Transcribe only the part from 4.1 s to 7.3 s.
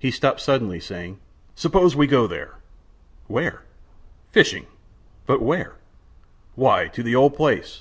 "Fishing." "But where?" "Why, to the